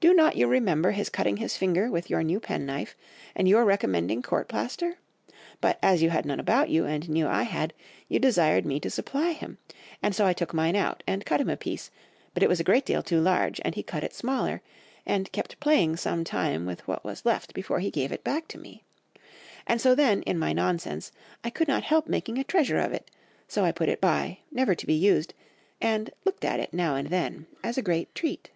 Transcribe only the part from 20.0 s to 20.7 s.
in my